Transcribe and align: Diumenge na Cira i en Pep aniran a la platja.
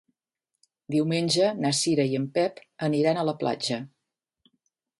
Diumenge 0.95 1.49
na 1.65 1.71
Cira 1.81 2.07
i 2.13 2.19
en 2.21 2.27
Pep 2.39 2.59
aniran 2.89 3.21
a 3.25 3.29
la 3.31 3.39
platja. 3.45 3.81